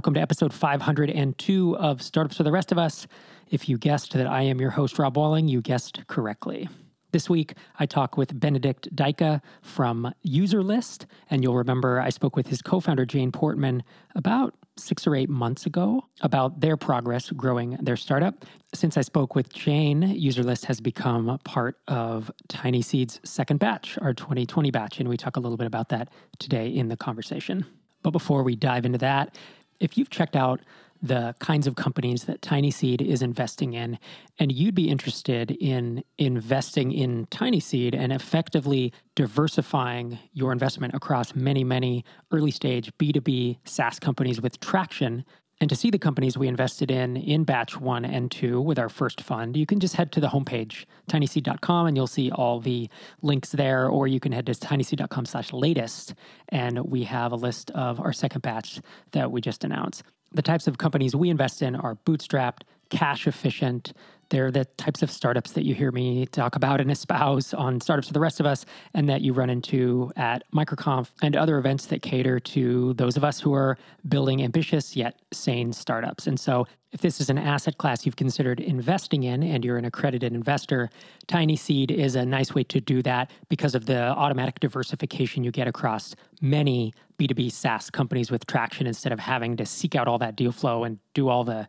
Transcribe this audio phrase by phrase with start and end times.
[0.00, 3.06] Welcome to episode 502 of Startups for the Rest of Us.
[3.50, 6.70] If you guessed that I am your host, Rob Walling, you guessed correctly.
[7.12, 11.04] This week, I talk with Benedikt Deicke from UserList.
[11.28, 13.82] And you'll remember I spoke with his co founder, Jane Portman,
[14.14, 18.46] about six or eight months ago about their progress growing their startup.
[18.72, 24.14] Since I spoke with Jane, UserList has become part of Tiny Seed's second batch, our
[24.14, 24.98] 2020 batch.
[24.98, 26.08] And we talk a little bit about that
[26.38, 27.66] today in the conversation.
[28.02, 29.36] But before we dive into that,
[29.80, 30.60] if you've checked out
[31.02, 33.98] the kinds of companies that Tiny Seed is investing in,
[34.38, 41.34] and you'd be interested in investing in Tiny Seed and effectively diversifying your investment across
[41.34, 45.24] many, many early stage B2B SaaS companies with traction.
[45.60, 48.88] And to see the companies we invested in in batch one and two with our
[48.88, 52.88] first fund, you can just head to the homepage, tinyseed.com, and you'll see all the
[53.20, 56.14] links there, or you can head to tinyseed.com slash latest,
[56.48, 58.80] and we have a list of our second batch
[59.12, 60.02] that we just announced
[60.32, 63.92] the types of companies we invest in are bootstrapped, cash efficient.
[64.30, 68.08] They're the types of startups that you hear me talk about and espouse on Startups
[68.08, 68.64] for the Rest of Us,
[68.94, 73.24] and that you run into at MicroConf and other events that cater to those of
[73.24, 73.76] us who are
[74.08, 76.26] building ambitious yet sane startups.
[76.26, 79.84] And so, if this is an asset class you've considered investing in and you're an
[79.84, 80.90] accredited investor,
[81.28, 85.52] Tiny Seed is a nice way to do that because of the automatic diversification you
[85.52, 90.18] get across many B2B SaaS companies with traction instead of having to seek out all
[90.18, 91.68] that deal flow and do all the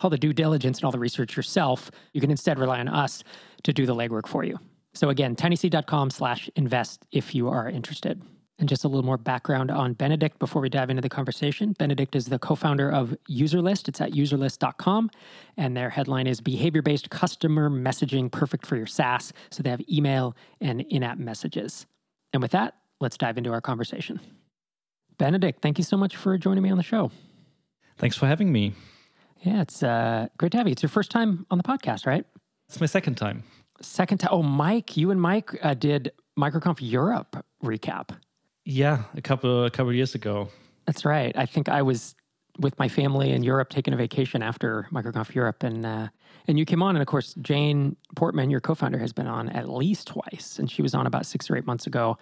[0.00, 1.90] all the due diligence and all the research yourself.
[2.12, 3.22] You can instead rely on us
[3.64, 4.58] to do the legwork for you.
[4.94, 8.22] So again, tinyseed.com slash invest if you are interested.
[8.62, 11.72] And just a little more background on Benedikt before we dive into the conversation.
[11.80, 13.88] Benedikt is the co founder of UserList.
[13.88, 15.10] It's at userlist.com.
[15.56, 19.32] And their headline is Behavior based customer messaging perfect for your SaaS.
[19.50, 21.86] So they have email and in app messages.
[22.32, 24.20] And with that, let's dive into our conversation.
[25.18, 27.10] Benedikt, thank you so much for joining me on the show.
[27.96, 28.74] Thanks for having me.
[29.40, 30.72] Yeah, it's uh, great to have you.
[30.72, 32.24] It's your first time on the podcast, right?
[32.68, 33.42] It's my second time.
[33.80, 34.30] Second time.
[34.30, 38.10] Oh, Mike, you and Mike uh, did MicroConf Europe recap.
[38.64, 40.48] Yeah, a couple a couple years ago.
[40.86, 41.36] That's right.
[41.36, 42.14] I think I was
[42.58, 46.08] with my family in Europe taking a vacation after MicroConf Europe, and uh,
[46.46, 49.68] and you came on, and of course Jane Portman, your co-founder, has been on at
[49.68, 52.18] least twice, and she was on about six or eight months ago,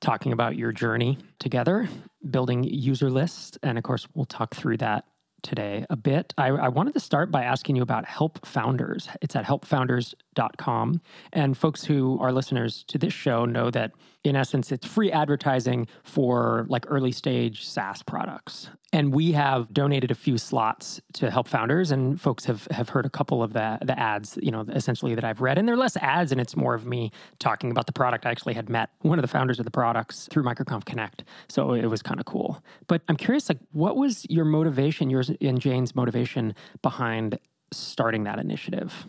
[0.00, 1.88] talking about your journey together,
[2.30, 5.04] building user lists, and of course we'll talk through that
[5.44, 6.34] today a bit.
[6.36, 9.08] I, I, wanted to start by asking you about Help Founders.
[9.22, 11.00] It's at helpfounders.com.
[11.32, 13.92] And folks who are listeners to this show know that
[14.24, 18.70] in essence, it's free advertising for like early stage SaaS products.
[18.94, 23.04] And we have donated a few slots to help founders, and folks have, have heard
[23.04, 25.58] a couple of the, the ads, you know, essentially that I've read.
[25.58, 27.10] And they're less ads, and it's more of me
[27.40, 28.24] talking about the product.
[28.24, 31.24] I actually had met one of the founders of the products through MicroConf Connect.
[31.48, 32.62] So it was kind of cool.
[32.86, 37.40] But I'm curious, like, what was your motivation, yours and Jane's motivation behind
[37.72, 39.06] starting that initiative?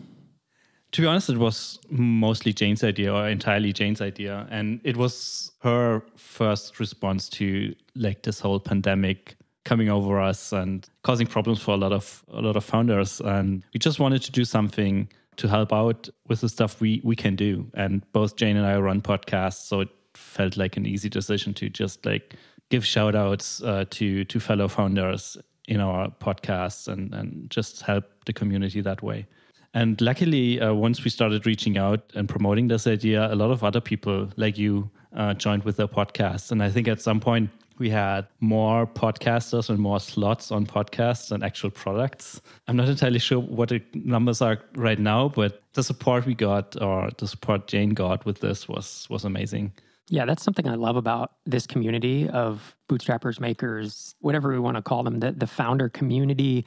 [0.92, 4.46] to be honest, it was mostly Jane's idea or entirely Jane's idea.
[4.50, 9.36] And it was her first response to like this whole pandemic
[9.66, 13.20] coming over us and causing problems for a lot of a lot of founders.
[13.20, 17.16] And we just wanted to do something to help out with the stuff we we
[17.16, 17.66] can do.
[17.74, 21.68] And both Jane and I run podcasts, so it felt like an easy decision to
[21.68, 22.34] just like
[22.70, 25.36] give shout outs uh, to to fellow founders
[25.68, 29.26] in our podcasts and and just help the community that way.
[29.76, 33.62] And luckily, uh, once we started reaching out and promoting this idea, a lot of
[33.62, 36.50] other people like you uh, joined with their podcasts.
[36.50, 41.30] And I think at some point we had more podcasters and more slots on podcasts
[41.30, 42.40] and actual products.
[42.68, 46.80] I'm not entirely sure what the numbers are right now, but the support we got
[46.80, 49.74] or the support Jane got with this was was amazing.
[50.08, 54.82] Yeah, that's something I love about this community of bootstrappers, makers, whatever we want to
[54.82, 56.64] call them, the, the founder community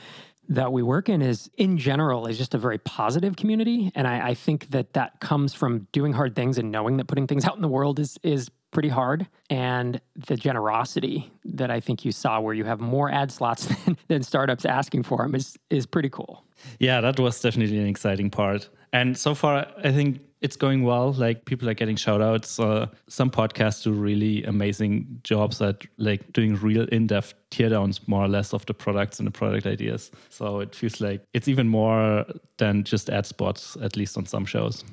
[0.49, 3.91] that we work in is in general is just a very positive community.
[3.93, 7.27] And I, I, think that that comes from doing hard things and knowing that putting
[7.27, 9.27] things out in the world is is pretty hard.
[9.49, 13.97] And the generosity that i think you saw where you have more ad slots than,
[14.07, 16.43] than startups asking for them is is pretty cool.
[16.79, 18.69] Yeah that was definitely an exciting part.
[18.91, 21.11] And so far i think it's going well.
[21.13, 22.59] Like people are getting shout outs.
[22.59, 28.27] Uh, some podcasts do really amazing jobs at like doing real in-depth teardowns more or
[28.27, 30.11] less of the products and the product ideas.
[30.29, 32.25] So it feels like it's even more
[32.57, 34.83] than just ad spots, at least on some shows.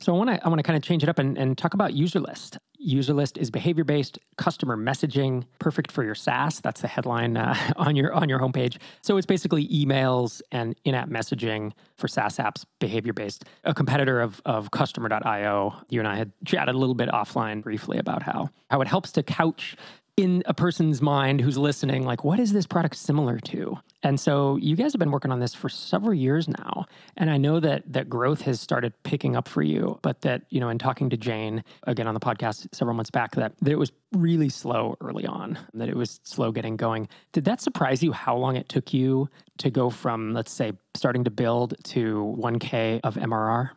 [0.00, 1.74] So I want to I want to kind of change it up and, and talk
[1.74, 2.56] about UserList.
[2.86, 6.60] UserList is behavior based customer messaging, perfect for your SaaS.
[6.60, 8.78] That's the headline uh, on your on your homepage.
[9.02, 13.44] So it's basically emails and in app messaging for SaaS apps, behavior based.
[13.64, 15.74] A competitor of of Customer.io.
[15.88, 19.12] You and I had chatted a little bit offline briefly about how how it helps
[19.12, 19.76] to couch
[20.18, 23.78] in a person's mind who's listening, like, what is this product similar to?
[24.02, 26.86] And so you guys have been working on this for several years now.
[27.16, 30.58] And I know that that growth has started picking up for you, but that, you
[30.58, 33.78] know, in talking to Jane again on the podcast several months back, that, that it
[33.78, 37.08] was really slow early on, that it was slow getting going.
[37.32, 39.28] Did that surprise you how long it took you
[39.58, 43.70] to go from, let's say, starting to build to 1K of MRR?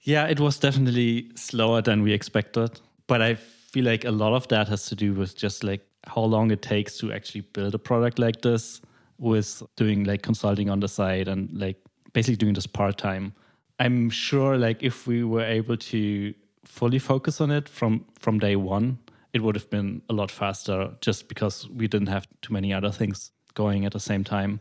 [0.00, 2.80] Yeah, it was definitely slower than we expected.
[3.06, 3.36] But I
[3.72, 6.62] feel like a lot of that has to do with just like how long it
[6.62, 8.80] takes to actually build a product like this
[9.18, 11.76] with doing like consulting on the side and like
[12.12, 13.32] basically doing this part time.
[13.78, 16.34] I'm sure like if we were able to
[16.64, 18.98] fully focus on it from from day one,
[19.32, 22.90] it would have been a lot faster just because we didn't have too many other
[22.90, 24.60] things going at the same time.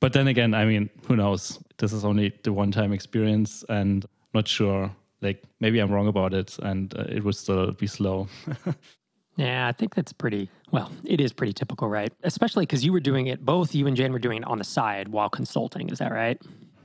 [0.00, 1.58] But then again, I mean, who knows?
[1.78, 4.04] This is only the one time experience and
[4.34, 4.90] not sure
[5.22, 8.28] like maybe I'm wrong about it and uh, it would still be slow.
[9.36, 12.12] yeah, I think that's pretty, well, it is pretty typical, right?
[12.24, 14.64] Especially because you were doing it, both you and Jane were doing it on the
[14.64, 15.88] side while consulting.
[15.88, 16.40] Is that right?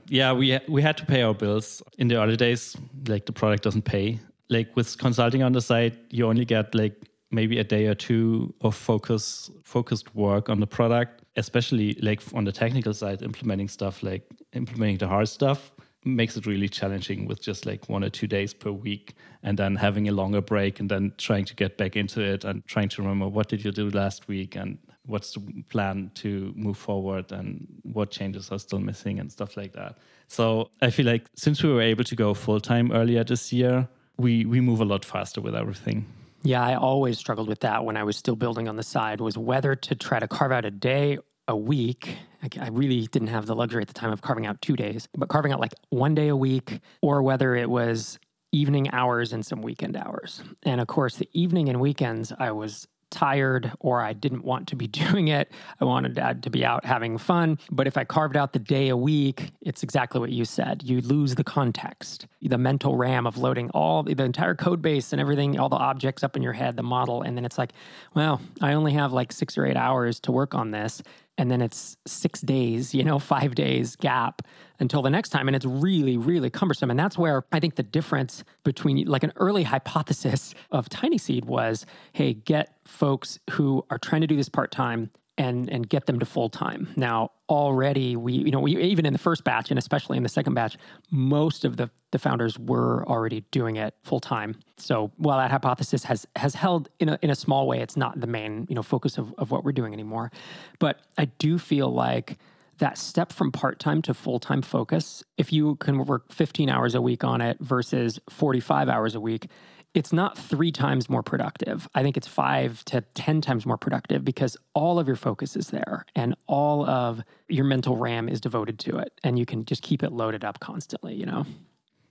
[0.08, 2.76] Yeah, we, we had to pay our bills in the early days.
[3.06, 4.18] Like the product doesn't pay.
[4.48, 6.94] Like with consulting on the side, you only get like
[7.30, 12.44] maybe a day or two of focus focused work on the product especially like on
[12.44, 14.22] the technical side implementing stuff like
[14.54, 15.72] implementing the hard stuff
[16.04, 19.74] makes it really challenging with just like one or two days per week and then
[19.76, 23.02] having a longer break and then trying to get back into it and trying to
[23.02, 27.66] remember what did you do last week and what's the plan to move forward and
[27.82, 29.96] what changes are still missing and stuff like that
[30.28, 33.88] so i feel like since we were able to go full time earlier this year
[34.18, 36.06] we we move a lot faster with everything
[36.42, 39.36] yeah i always struggled with that when i was still building on the side was
[39.36, 41.18] whether to try to carve out a day
[41.48, 42.18] a week.
[42.60, 45.28] I really didn't have the luxury at the time of carving out two days, but
[45.28, 48.18] carving out like one day a week, or whether it was
[48.52, 50.42] evening hours and some weekend hours.
[50.62, 54.76] And of course, the evening and weekends, I was tired or I didn't want to
[54.76, 55.50] be doing it.
[55.80, 57.58] I wanted to be out having fun.
[57.70, 60.82] But if I carved out the day a week, it's exactly what you said.
[60.84, 65.20] You lose the context, the mental RAM of loading all the entire code base and
[65.20, 67.22] everything, all the objects up in your head, the model.
[67.22, 67.72] And then it's like,
[68.14, 71.02] well, I only have like six or eight hours to work on this
[71.38, 74.42] and then it's six days, you know, five days gap
[74.80, 75.48] until the next time.
[75.48, 76.90] And it's really, really cumbersome.
[76.90, 81.46] And that's where I think the difference between like an early hypothesis of Tiny Seed
[81.46, 86.06] was hey, get folks who are trying to do this part time and and get
[86.06, 86.92] them to full time.
[86.96, 90.28] Now, already we you know we even in the first batch and especially in the
[90.28, 90.76] second batch,
[91.10, 94.58] most of the the founders were already doing it full time.
[94.76, 98.20] So while that hypothesis has has held in a in a small way, it's not
[98.20, 100.30] the main you know focus of of what we're doing anymore.
[100.78, 102.38] But I do feel like
[102.78, 106.94] that step from part time to full time focus, if you can work 15 hours
[106.94, 109.48] a week on it versus 45 hours a week,
[109.98, 111.88] it's not three times more productive.
[111.92, 115.68] I think it's five to 10 times more productive because all of your focus is
[115.68, 119.12] there and all of your mental RAM is devoted to it.
[119.24, 121.44] And you can just keep it loaded up constantly, you know?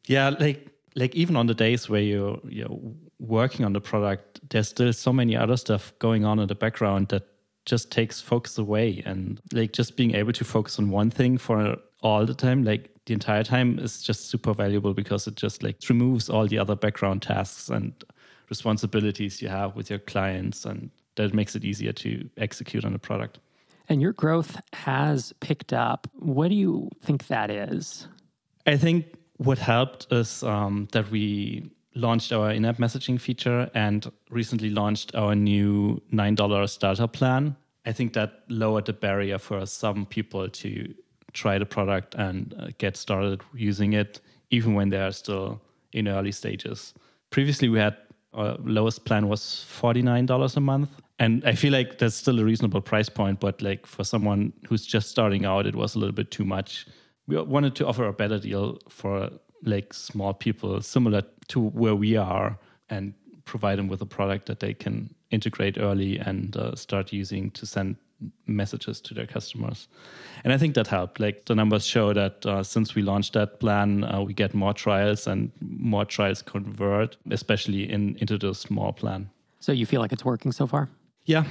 [0.06, 2.78] Yeah, like like even on the days where you're you're
[3.20, 7.08] working on the product, there's still so many other stuff going on in the background
[7.10, 7.24] that
[7.66, 11.78] just takes focus away and like just being able to focus on one thing for
[12.02, 15.78] all the time like the entire time is just super valuable because it just like
[15.90, 17.94] removes all the other background tasks and
[18.50, 23.00] responsibilities you have with your clients and that makes it easier to execute on the
[23.00, 23.40] product.
[23.90, 26.08] And your growth has picked up.
[26.14, 28.08] What do you think that is?
[28.66, 29.06] I think
[29.38, 35.16] what helped is um, that we launched our in app messaging feature and recently launched
[35.16, 37.56] our new $9 starter plan.
[37.86, 40.94] I think that lowered the barrier for some people to
[41.38, 45.62] try the product and uh, get started using it, even when they are still
[45.94, 46.94] in early stages.
[47.30, 47.96] Previously, we had
[48.34, 50.90] our lowest plan was $49 a month.
[51.20, 54.86] And I feel like that's still a reasonable price point, but like for someone who's
[54.86, 56.86] just starting out, it was a little bit too much.
[57.28, 59.30] We wanted to offer a better deal for
[59.64, 63.14] like small people, similar to where we are, and
[63.46, 67.66] provide them with a product that they can integrate early and uh, start using to
[67.66, 67.96] send
[68.48, 69.88] messages to their customers.
[70.44, 71.20] And I think that helped.
[71.20, 74.74] Like the numbers show that uh, since we launched that plan, uh, we get more
[74.74, 79.30] trials and more trials convert, especially in into the small plan.
[79.60, 80.90] So you feel like it's working so far?
[81.26, 81.44] Yeah,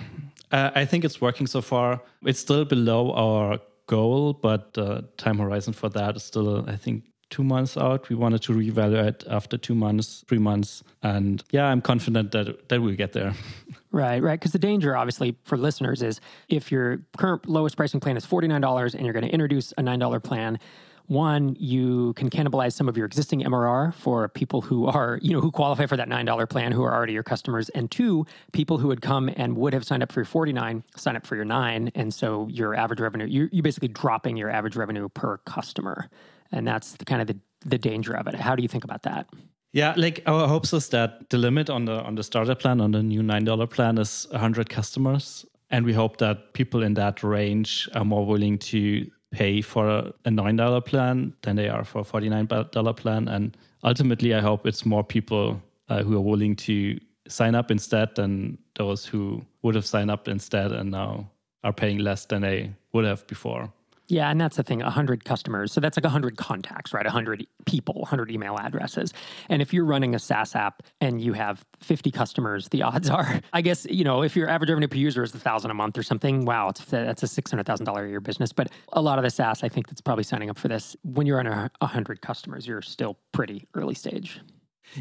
[0.50, 2.00] uh, I think it's working so far.
[2.24, 7.04] It's still below our goal, but the time horizon for that is still, I think,
[7.30, 8.08] two months out.
[8.08, 10.82] We wanted to reevaluate after two months, three months.
[11.02, 13.34] And yeah, I'm confident that, that we'll get there.
[13.92, 14.38] Right, right.
[14.38, 18.94] Because the danger, obviously, for listeners is if your current lowest pricing plan is $49
[18.94, 20.58] and you're going to introduce a $9 plan,
[21.06, 25.40] one, you can cannibalize some of your existing MRR for people who are, you know,
[25.40, 27.68] who qualify for that $9 plan who are already your customers.
[27.70, 31.16] And two, people who would come and would have signed up for your 49 sign
[31.16, 31.90] up for your nine.
[31.94, 36.10] And so your average revenue, you you basically dropping your average revenue per customer.
[36.52, 38.34] And that's the kind of the, the danger of it.
[38.34, 39.28] How do you think about that?
[39.72, 42.92] Yeah, like our hopes is that the limit on the on the starter plan on
[42.92, 47.22] the new nine dollar plan is hundred customers, and we hope that people in that
[47.22, 51.98] range are more willing to pay for a, nine dollar plan than they are for
[51.98, 56.20] a forty nine dollar plan, and ultimately, I hope it's more people uh, who are
[56.20, 56.98] willing to
[57.28, 61.28] sign up instead than those who would have signed up instead and now
[61.64, 63.72] are paying less than they would have before.
[64.08, 65.72] Yeah, and that's the thing 100 customers.
[65.72, 67.04] So that's like 100 contacts, right?
[67.04, 69.12] 100 people, 100 email addresses.
[69.48, 73.40] And if you're running a SaaS app and you have 50 customers, the odds are,
[73.52, 76.02] I guess, you know, if your average revenue per user is 1000 a month or
[76.02, 78.52] something, wow, it's, that's a $600,000 a year business.
[78.52, 80.96] But a lot of the SaaS, I think that's probably signing up for this.
[81.02, 84.40] When you're on a 100 customers, you're still pretty early stage.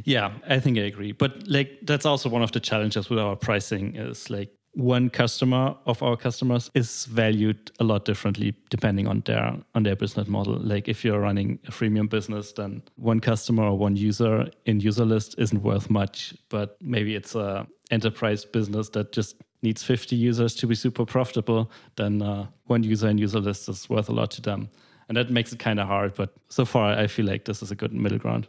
[0.04, 1.12] Yeah, I think I agree.
[1.12, 5.74] But like that's also one of the challenges with our pricing is like one customer
[5.86, 10.58] of our customers is valued a lot differently depending on their on their business model.
[10.60, 15.06] Like if you're running a freemium business then one customer or one user in user
[15.06, 20.54] list isn't worth much but maybe it's a enterprise business that just needs 50 users
[20.56, 24.30] to be super profitable then uh, one user in user list is worth a lot
[24.32, 24.70] to them.
[25.08, 27.72] And that makes it kind of hard but so far i feel like this is
[27.72, 28.48] a good middle ground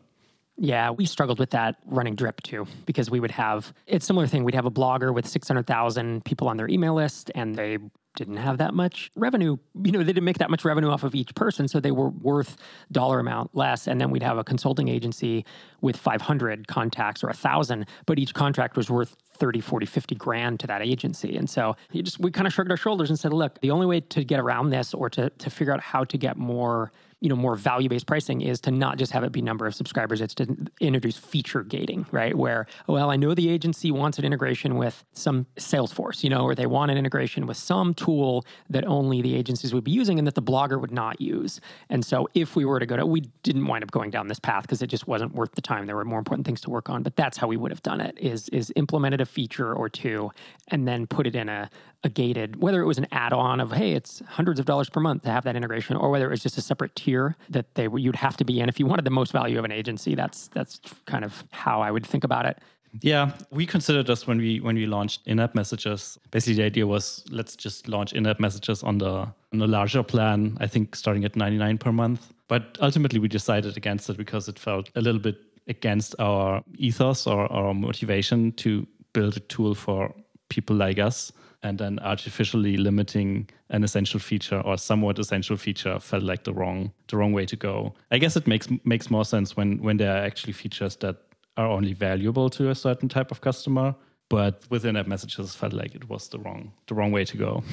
[0.59, 4.27] yeah, we struggled with that running Drip too, because we would have it's a similar
[4.27, 4.45] thing.
[4.45, 7.79] We'd have a blogger with 600,000 people on their email list, and they
[8.17, 9.59] didn't have that much revenue.
[9.83, 12.09] You know, they didn't make that much revenue off of each person, so they were
[12.09, 12.57] worth
[12.91, 13.87] dollar amount less.
[13.87, 15.45] And then we'd have a consulting agency
[15.83, 20.61] with 500 contacts or a thousand, but each contract was worth 30, 40, 50 grand
[20.61, 21.37] to that agency.
[21.37, 23.87] And so you just we kind of shrugged our shoulders and said, look, the only
[23.87, 26.91] way to get around this or to to figure out how to get more
[27.27, 29.75] you know more value based pricing is to not just have it be number of
[29.75, 30.47] subscribers it's to
[30.81, 32.37] introduce feature gating right?
[32.37, 36.45] Where oh, well i know the agency wants an integration with some salesforce you know
[36.45, 40.19] or they want an integration with some tool that only the agencies would be using
[40.19, 41.61] and that the blogger would not use.
[41.91, 44.39] And so if we were to go to we didn't wind up going down this
[44.39, 45.87] path because it just wasn't worth the time.
[45.87, 48.01] There were more important things to work on but that's how we would have done
[48.01, 50.31] it is is implemented a feature or two
[50.69, 51.69] and then put it in a,
[52.07, 55.23] a gated whether it was an add-on of hey it's hundreds of dollars per month
[55.25, 58.17] to have that integration or whether it was just a separate tier that they you'd
[58.17, 60.15] have to be in if you wanted the most value of an agency.
[60.15, 62.59] That's that's kind of how I would think about it.
[63.03, 66.19] Yeah, we considered this when we when we launched in-app messages.
[66.31, 70.57] Basically, the idea was let's just launch in-app messages on the on a larger plan.
[70.61, 72.33] I think starting at 99 per month.
[72.49, 75.37] But ultimately, we decided against it because it felt a little bit
[75.69, 80.15] against our ethos or our motivation to build a tool for
[80.49, 81.33] people like us
[81.67, 86.93] and then artificially limiting an essential feature or somewhat essential feature felt like the wrong
[87.09, 87.95] the wrong way to go.
[88.11, 91.17] I guess it makes makes more sense when when there are actually features that
[91.57, 93.95] are only valuable to a certain type of customer,
[94.29, 97.65] but within app messages felt like it was the wrong the wrong way to go.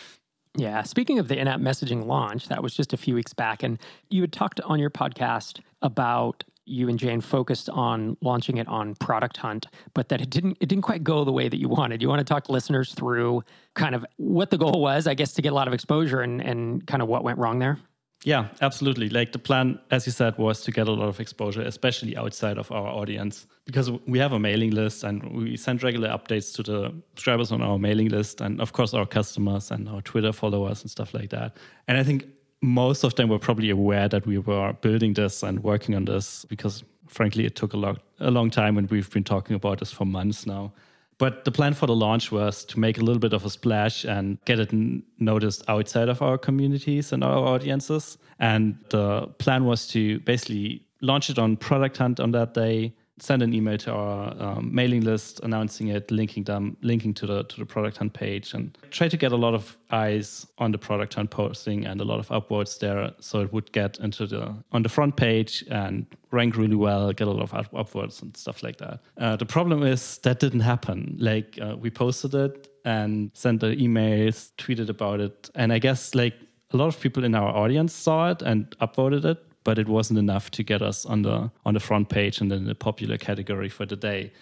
[0.56, 3.78] yeah, speaking of the in-app messaging launch, that was just a few weeks back and
[4.08, 8.94] you had talked on your podcast about you and Jane focused on launching it on
[8.96, 12.02] Product Hunt, but that it didn't it didn't quite go the way that you wanted.
[12.02, 13.42] You want to talk listeners through
[13.74, 16.40] kind of what the goal was, I guess, to get a lot of exposure and
[16.40, 17.78] and kind of what went wrong there.
[18.24, 19.08] Yeah, absolutely.
[19.08, 22.56] Like the plan, as you said, was to get a lot of exposure, especially outside
[22.56, 26.62] of our audience, because we have a mailing list and we send regular updates to
[26.62, 30.82] the subscribers on our mailing list, and of course our customers and our Twitter followers
[30.82, 31.56] and stuff like that.
[31.88, 32.26] And I think
[32.62, 36.44] most of them were probably aware that we were building this and working on this
[36.46, 39.92] because frankly it took a lot a long time and we've been talking about this
[39.92, 40.72] for months now.
[41.18, 44.04] But the plan for the launch was to make a little bit of a splash
[44.04, 44.72] and get it
[45.18, 48.18] noticed outside of our communities and our audiences.
[48.38, 53.42] And the plan was to basically launch it on product hunt on that day send
[53.42, 57.58] an email to our um, mailing list announcing it, linking them, linking to the to
[57.58, 61.14] the product hunt page, and try to get a lot of eyes on the product
[61.14, 64.82] hunt posting and a lot of upvotes there, so it would get into the on
[64.82, 68.78] the front page and rank really well, get a lot of upvotes and stuff like
[68.78, 69.00] that.
[69.18, 71.16] Uh, the problem is that didn't happen.
[71.18, 76.14] Like uh, we posted it and sent the emails, tweeted about it, and I guess
[76.14, 76.34] like
[76.72, 80.18] a lot of people in our audience saw it and upvoted it, but it wasn't
[80.18, 83.68] enough to get us on the on the front page and in the popular category
[83.68, 84.32] for the day.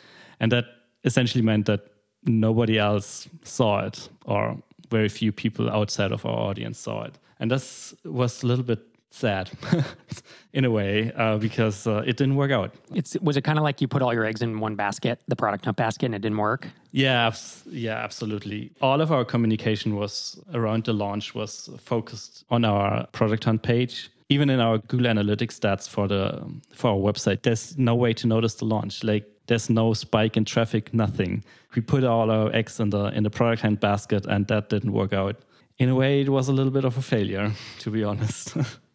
[0.41, 0.65] And that
[1.05, 1.81] essentially meant that
[2.25, 4.57] nobody else saw it or
[4.91, 7.19] very few people outside of our audience saw it.
[7.39, 9.50] And this was a little bit sad
[10.53, 12.75] in a way uh, because uh, it didn't work out.
[12.95, 15.37] It's was it kind of like you put all your eggs in one basket, the
[15.37, 16.69] product hunt basket, and it didn't work?
[16.93, 17.33] Yeah,
[17.67, 18.73] yeah, absolutely.
[18.81, 24.11] All of our communication was around the launch was focused on our product hunt page.
[24.30, 28.26] Even in our Google Analytics stats for the for our website, there's no way to
[28.26, 29.04] notice the launch.
[29.04, 31.44] Like there's no spike in traffic, nothing.
[31.75, 34.92] We put all our eggs in the in the Product Hunt basket, and that didn't
[34.92, 35.37] work out.
[35.78, 38.56] In a way, it was a little bit of a failure, to be honest.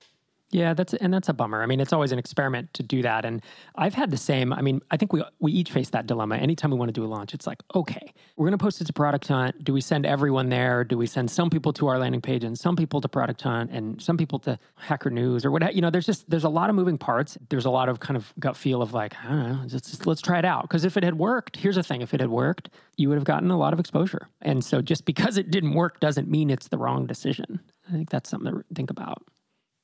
[0.56, 1.62] Yeah, that's and that's a bummer.
[1.62, 3.44] I mean, it's always an experiment to do that, and
[3.76, 4.54] I've had the same.
[4.54, 6.38] I mean, I think we we each face that dilemma.
[6.38, 8.86] Anytime we want to do a launch, it's like, okay, we're going to post it
[8.86, 9.66] to Product Hunt.
[9.66, 10.86] Do we send everyone there?
[10.86, 13.70] Do we send some people to our landing page and some people to Product Hunt
[13.72, 15.76] and some people to Hacker News or what?
[15.76, 17.38] You know, there's just there's a lot of moving parts.
[17.50, 20.08] There's a lot of kind of gut feel of like, I don't know, just, just
[20.08, 20.62] let's try it out.
[20.62, 23.26] Because if it had worked, here's the thing: if it had worked, you would have
[23.26, 24.30] gotten a lot of exposure.
[24.42, 27.60] And so, just because it didn't work doesn't mean it's the wrong decision.
[27.90, 29.22] I think that's something to think about.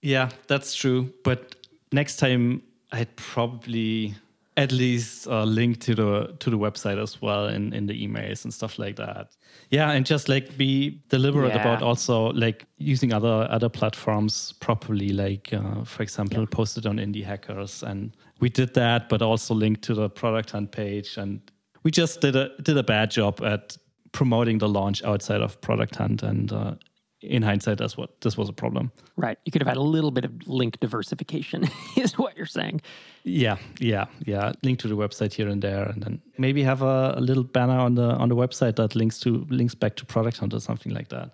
[0.01, 1.13] Yeah, that's true.
[1.23, 1.55] But
[1.91, 4.15] next time, I'd probably
[4.57, 8.43] at least uh, link to the to the website as well in in the emails
[8.43, 9.35] and stuff like that.
[9.69, 11.61] Yeah, and just like be deliberate yeah.
[11.61, 15.09] about also like using other other platforms properly.
[15.09, 16.47] Like uh, for example, yeah.
[16.51, 20.71] posted on Indie Hackers, and we did that, but also linked to the product hunt
[20.71, 21.39] page, and
[21.83, 23.77] we just did a did a bad job at
[24.11, 26.75] promoting the launch outside of product hunt and uh,
[27.21, 28.91] in hindsight, that's what this was a problem.
[29.15, 29.37] Right.
[29.45, 32.81] You could have had a little bit of link diversification, is what you're saying.
[33.23, 34.53] Yeah, yeah, yeah.
[34.63, 37.77] Link to the website here and there, and then maybe have a, a little banner
[37.77, 40.93] on the on the website that links to links back to Product Hunt or something
[40.93, 41.31] like that.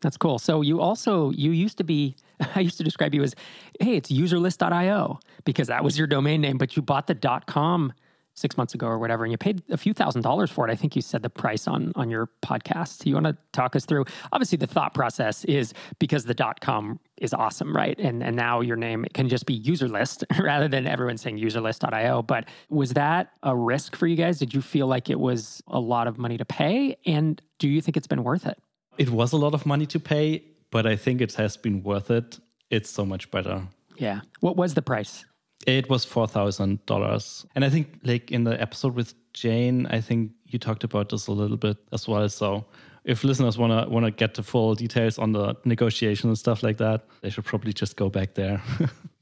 [0.00, 0.38] That's cool.
[0.38, 2.16] So you also you used to be
[2.54, 3.34] I used to describe you as
[3.80, 7.92] hey, it's userlist.io because that was your domain name, but you bought the .com
[8.34, 10.72] six months ago or whatever, and you paid a few thousand dollars for it.
[10.72, 13.06] I think you said the price on on your podcast.
[13.06, 14.04] You want to talk us through?
[14.32, 17.98] Obviously, the thought process is because the dot com is awesome, right?
[17.98, 22.22] And and now your name can just be userlist rather than everyone saying userlist.io.
[22.22, 24.38] But was that a risk for you guys?
[24.38, 26.96] Did you feel like it was a lot of money to pay?
[27.06, 28.58] And do you think it's been worth it?
[28.98, 32.10] It was a lot of money to pay, but I think it has been worth
[32.10, 32.38] it.
[32.70, 33.62] It's so much better.
[33.96, 34.20] Yeah.
[34.40, 35.24] What was the price?
[35.66, 40.00] It was four thousand dollars, and I think like in the episode with Jane, I
[40.00, 42.28] think you talked about this a little bit as well.
[42.28, 42.64] So
[43.04, 47.06] if listeners wanna wanna get the full details on the negotiation and stuff like that,
[47.22, 48.62] they should probably just go back there.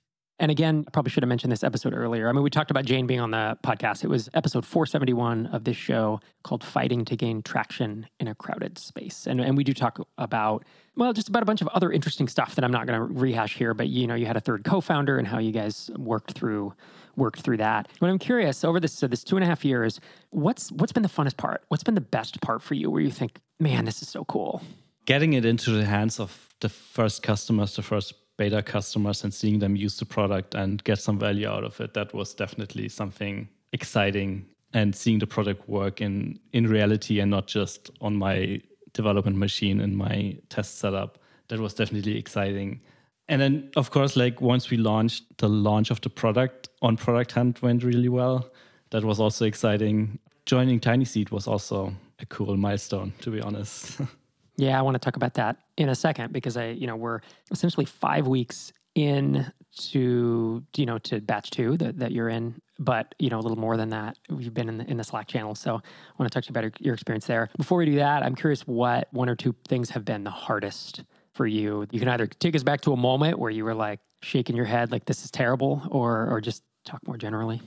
[0.43, 2.29] And again, I probably should have mentioned this episode earlier.
[2.29, 4.03] I mean, we talked about Jane being on the podcast.
[4.03, 8.77] It was episode 471 of this show called Fighting to Gain Traction in a Crowded
[8.77, 9.29] Space.
[9.29, 10.65] And, and we do talk about,
[10.97, 13.55] well, just about a bunch of other interesting stuff that I'm not going to rehash
[13.55, 13.73] here.
[13.73, 16.75] But, you know, you had a third co founder and how you guys worked through
[17.15, 17.87] worked through that.
[18.01, 20.01] But I'm curious over this so this two and a half years,
[20.31, 21.63] what's what's been the funnest part?
[21.69, 24.61] What's been the best part for you where you think, man, this is so cool?
[25.05, 29.61] Getting it into the hands of the first customers, the first beta customers and seeing
[29.61, 33.49] them use the product and get some value out of it that was definitely something
[33.73, 38.61] exciting and seeing the product work in in reality and not just on my
[38.95, 41.19] development machine and my test setup.
[41.49, 42.81] That was definitely exciting.
[43.29, 47.33] And then of course like once we launched the launch of the product on product
[47.33, 48.51] hunt went really well.
[48.91, 50.19] That was also exciting.
[50.47, 54.01] Joining Tiny Seed was also a cool milestone to be honest
[54.57, 57.21] Yeah, I want to talk about that in a second because I, you know, we're
[57.51, 63.15] essentially five weeks in to you know to batch two that, that you're in but
[63.19, 65.55] you know a little more than that you've been in the, in the slack channel
[65.55, 67.49] so i want to talk to you about your experience there.
[67.57, 71.05] Before we do that i'm curious what one or two things have been the hardest
[71.33, 71.87] for you.
[71.91, 74.67] You can either take us back to a moment where you were like shaking your
[74.67, 77.61] head like this is terrible or or just talk more generally.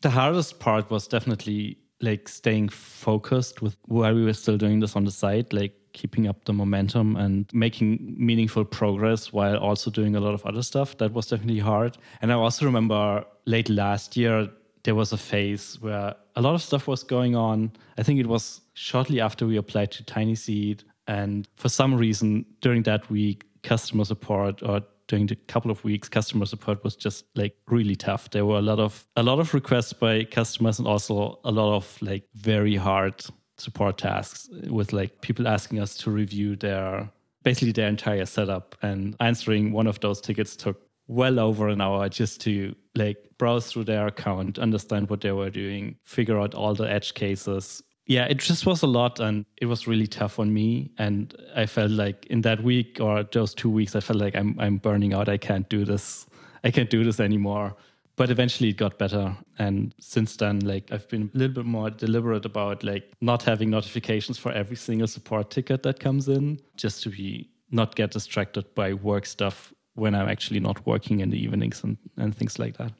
[0.00, 4.96] The hardest part was definitely like staying focused with while we were still doing this
[4.96, 10.16] on the site like keeping up the momentum and making meaningful progress while also doing
[10.16, 10.96] a lot of other stuff.
[10.98, 11.96] That was definitely hard.
[12.22, 14.48] And I also remember late last year,
[14.82, 17.72] there was a phase where a lot of stuff was going on.
[17.98, 20.84] I think it was shortly after we applied to Tiny Seed.
[21.06, 26.08] And for some reason, during that week, customer support or during the couple of weeks
[26.08, 29.52] customer support was just like really tough there were a lot of a lot of
[29.52, 33.14] requests by customers and also a lot of like very hard
[33.60, 37.10] support tasks with like people asking us to review their
[37.42, 38.76] basically their entire setup.
[38.82, 43.72] And answering one of those tickets took well over an hour just to like browse
[43.72, 47.82] through their account understand what they were doing figure out all the edge cases.
[48.06, 50.92] Yeah it just was a lot and it was really tough on me.
[50.98, 54.54] And i felt like in that week or those two weeks i felt like i'm
[54.60, 55.28] i'm burning out.
[55.28, 56.26] I can't do this.
[56.62, 57.74] I can't do this anymore
[58.20, 61.88] but eventually it got better and since then like i've been a little bit more
[61.88, 67.02] deliberate about like not having notifications for every single support ticket that comes in just
[67.02, 71.42] to be not get distracted by work stuff when I'm actually not working in the
[71.42, 72.92] evenings and, and things like that.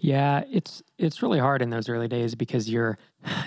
[0.00, 2.98] Yeah, it's it's really hard in those early days because you're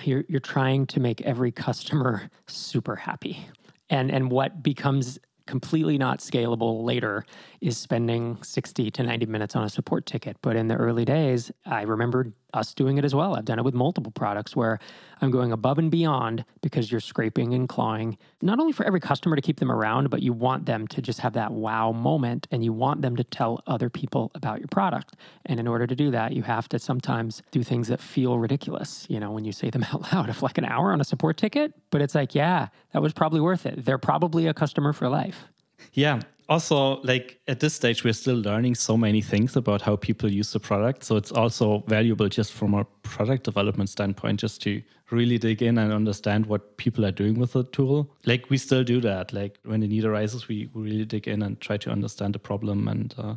[0.02, 3.46] you're you're trying to make every customer super happy.
[3.90, 7.24] And and what becomes completely not scalable later
[7.62, 10.36] is spending 60 to 90 minutes on a support ticket.
[10.42, 13.34] But in the early days, I remember us doing it as well.
[13.34, 14.78] I've done it with multiple products where
[15.20, 19.36] I'm going above and beyond because you're scraping and clawing, not only for every customer
[19.36, 22.64] to keep them around, but you want them to just have that wow moment and
[22.64, 25.14] you want them to tell other people about your product.
[25.46, 29.06] And in order to do that, you have to sometimes do things that feel ridiculous,
[29.08, 31.36] you know, when you say them out loud of like an hour on a support
[31.36, 33.84] ticket, but it's like, yeah, that was probably worth it.
[33.84, 35.44] They're probably a customer for life.
[35.92, 36.20] Yeah.
[36.48, 40.52] Also, like at this stage, we're still learning so many things about how people use
[40.52, 41.04] the product.
[41.04, 45.76] So it's also valuable just from a product development standpoint, just to really dig in
[45.76, 48.10] and understand what people are doing with the tool.
[48.24, 49.32] Like we still do that.
[49.34, 52.88] Like when the need arises, we really dig in and try to understand the problem
[52.88, 53.34] and uh,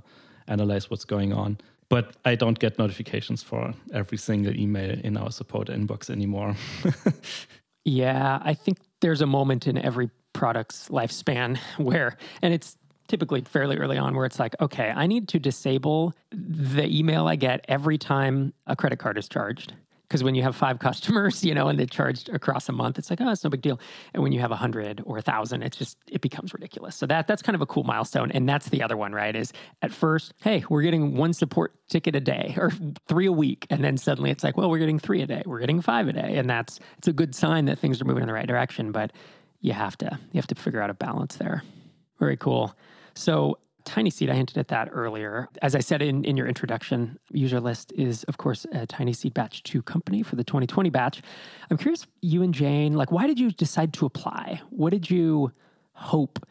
[0.47, 1.57] analyze what's going on.
[1.89, 6.55] But I don't get notifications for every single email in our support inbox anymore.
[7.83, 12.77] yeah, I think there's a moment in every product's lifespan where, and it's
[13.11, 17.35] typically fairly early on where it's like, okay, I need to disable the email I
[17.35, 19.73] get every time a credit card is charged.
[20.07, 23.09] Because when you have five customers, you know, and they're charged across a month, it's
[23.09, 23.81] like, oh, it's no big deal.
[24.13, 26.95] And when you have a hundred or a thousand, it's just it becomes ridiculous.
[26.95, 28.31] So that that's kind of a cool milestone.
[28.31, 29.35] And that's the other one, right?
[29.35, 32.71] Is at first, hey, we're getting one support ticket a day or
[33.09, 35.59] three a week, and then suddenly it's like, well, we're getting three a day, we're
[35.59, 38.27] getting five a day, and that's it's a good sign that things are moving in
[38.27, 38.93] the right direction.
[38.93, 39.11] But
[39.59, 41.63] you have to you have to figure out a balance there.
[42.21, 42.77] Very cool.
[43.13, 45.47] So Tiny Seed, I hinted at that earlier.
[45.61, 49.33] As I said in, in your introduction, user list is, of course, a Tiny Seed
[49.33, 51.21] Batch 2 company for the 2020 batch.
[51.69, 54.61] I'm curious, you and Jane, like, why did you decide to apply?
[54.69, 55.51] What did you
[55.93, 56.45] hope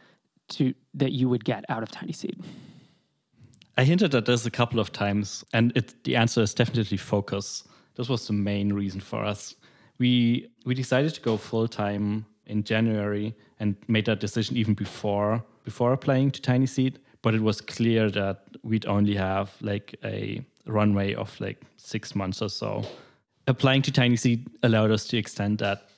[0.51, 2.43] to that you would get out of Tiny Seed?
[3.77, 7.65] I hinted at this a couple of times, and it, the answer is definitely focus.
[7.95, 9.55] This was the main reason for us.
[9.99, 15.45] We we decided to go full time in January and made that decision even before
[15.65, 20.43] before applying to Tiny Seed, But it was clear that we'd only have like a
[20.67, 22.85] runway of like six months or so.
[23.47, 25.89] Applying to Tiny Seed allowed us to extend that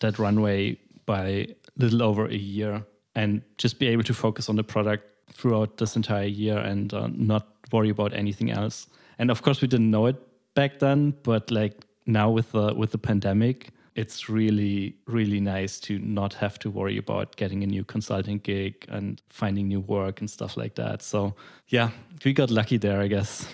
[0.00, 4.56] that runway by a little over a year and just be able to focus on
[4.56, 8.86] the product throughout this entire year and uh, not worry about anything else.
[9.18, 10.16] And of course, we didn't know it
[10.54, 15.98] back then, but like now with the with the pandemic, it's really, really nice to
[15.98, 20.30] not have to worry about getting a new consulting gig and finding new work and
[20.30, 21.02] stuff like that.
[21.02, 21.34] So,
[21.68, 21.90] yeah,
[22.24, 23.46] we got lucky there, I guess.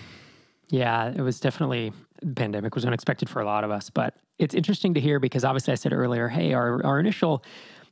[0.69, 1.91] Yeah, it was definitely
[2.35, 5.71] pandemic was unexpected for a lot of us, but it's interesting to hear because obviously
[5.73, 7.43] I said earlier, hey, our our initial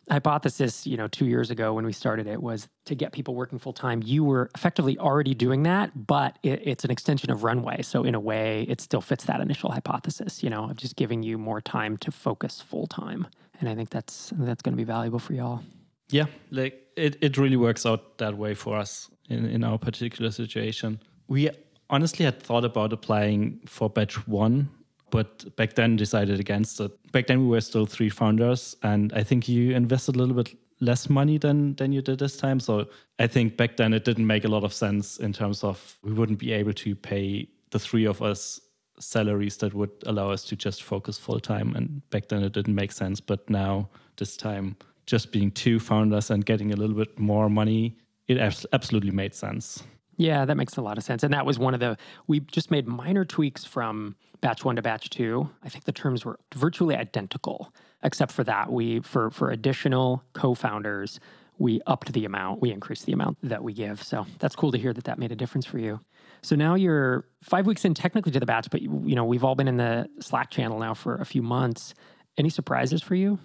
[0.09, 3.59] hypothesis, you know, two years ago when we started it was to get people working
[3.59, 4.01] full time.
[4.03, 7.81] You were effectively already doing that, but it, it's an extension of runway.
[7.81, 11.23] So in a way, it still fits that initial hypothesis, you know, of just giving
[11.23, 13.27] you more time to focus full time.
[13.59, 15.61] And I think that's that's going to be valuable for y'all.
[16.09, 20.31] Yeah, like it, it really works out that way for us in, in our particular
[20.31, 21.01] situation.
[21.27, 21.49] We
[21.89, 24.69] honestly had thought about applying for batch one
[25.09, 26.91] but back then decided against it.
[27.11, 30.55] Back then we were still three founders, and I think you invested a little bit
[30.79, 32.59] less money than than you did this time.
[32.59, 32.85] So
[33.19, 36.13] I think back then it didn't make a lot of sense in terms of we
[36.13, 38.61] wouldn't be able to pay the three of us
[38.99, 41.75] salaries that would allow us to just focus full time.
[41.75, 46.29] And back then it didn't make sense, but now this time just being two founders
[46.29, 48.37] and getting a little bit more money, it
[48.73, 49.83] absolutely made sense.
[50.17, 51.23] Yeah, that makes a lot of sense.
[51.23, 54.81] And that was one of the, we just made minor tweaks from batch one to
[54.81, 55.49] batch two.
[55.63, 57.71] I think the terms were virtually identical,
[58.03, 58.71] except for that.
[58.71, 61.19] We, for, for additional co founders,
[61.59, 64.01] we upped the amount, we increased the amount that we give.
[64.03, 65.99] So that's cool to hear that that made a difference for you.
[66.41, 69.55] So now you're five weeks in technically to the batch, but you know, we've all
[69.55, 71.93] been in the Slack channel now for a few months.
[72.37, 73.39] Any surprises for you?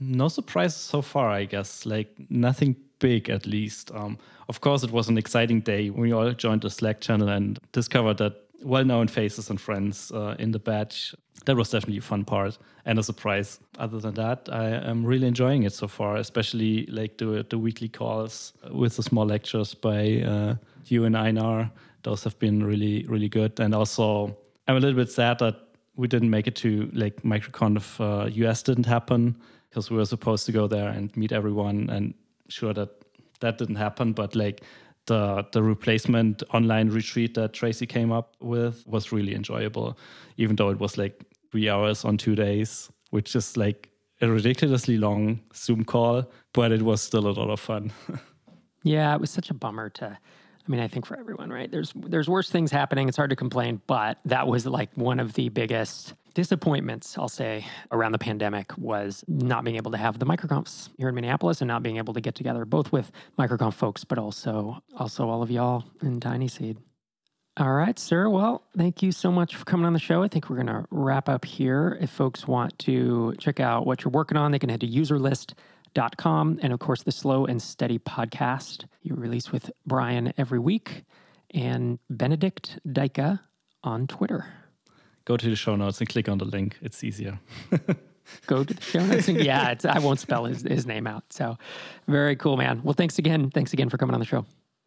[0.00, 1.86] No surprises so far, I guess.
[1.86, 3.90] Like nothing big at least.
[3.94, 7.58] Um, of course, it was an exciting day we all joined the Slack channel and
[7.72, 11.14] discovered that well known faces and friends uh, in the batch.
[11.44, 13.60] That was definitely a fun part and a surprise.
[13.78, 17.88] Other than that, I am really enjoying it so far, especially like the, the weekly
[17.88, 20.56] calls with the small lectures by uh,
[20.86, 21.70] you and Einar.
[22.02, 23.60] Those have been really, really good.
[23.60, 25.56] And also, I'm a little bit sad that
[25.96, 29.36] we didn't make it to like MicroConf uh, US didn't happen
[29.68, 32.14] because we were supposed to go there and meet everyone and
[32.48, 32.97] sure that
[33.40, 34.62] that didn't happen, but like
[35.06, 39.98] the the replacement online retreat that Tracy came up with was really enjoyable,
[40.36, 44.98] even though it was like three hours on two days, which is like a ridiculously
[44.98, 47.92] long Zoom call, but it was still a lot of fun.
[48.82, 50.18] yeah, it was such a bummer to
[50.68, 51.70] I mean, I think for everyone, right?
[51.70, 53.08] There's there's worse things happening.
[53.08, 57.66] It's hard to complain, but that was like one of the biggest disappointments, I'll say,
[57.90, 61.66] around the pandemic was not being able to have the microconfs here in Minneapolis and
[61.66, 65.50] not being able to get together, both with microconf folks, but also also all of
[65.50, 66.76] y'all in Tiny Seed.
[67.56, 68.28] All right, sir.
[68.28, 70.22] Well, thank you so much for coming on the show.
[70.22, 71.98] I think we're going to wrap up here.
[72.00, 76.60] If folks want to check out what you're working on, they can head to userlist.com.
[76.62, 81.02] And of course, the Slow and Steady podcast you release with Brian every week
[81.52, 83.40] and Benedikt Deicke
[83.82, 84.46] on Twitter.
[85.28, 86.78] Go to the show notes and click on the link.
[86.80, 87.38] It's easier.
[88.46, 89.28] Go to the show notes.
[89.28, 91.24] And, yeah, I won't spell his, his name out.
[91.34, 91.58] So
[92.06, 92.80] very cool, man.
[92.82, 93.50] Well, thanks again.
[93.50, 94.46] Thanks again for coming on the show.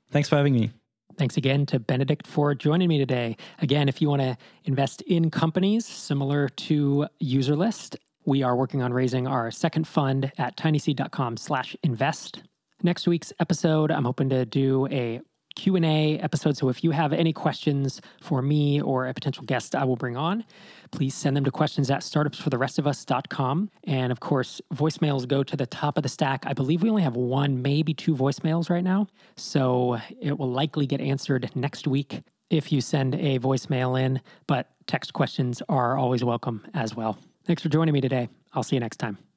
[0.10, 0.72] Thanks for having me.
[1.16, 3.38] Thanks again to Benedikt for joining me today.
[3.60, 8.94] Again, if you want to invest in companies similar to UserList, we are working on
[8.94, 12.42] raising our second fund at tinyseed.com slash invest.
[12.82, 15.22] Next week's episode, I'm hoping to do a
[15.56, 16.58] Q&A episode.
[16.58, 20.18] So if you have any questions for me or a potential guest I will bring
[20.18, 20.44] on,
[20.92, 23.70] please send them to questions at startupsfortherestofus.com.
[23.86, 26.44] And of course, voicemails go to the top of the stack.
[26.46, 29.08] I believe we only have one, maybe two voicemails right now.
[29.38, 34.70] So it will likely get answered next week if you send a voicemail in, but
[34.86, 37.18] text questions are always welcome as well.
[37.46, 38.30] Thanks for joining me today.
[38.54, 39.31] I'll see you next time.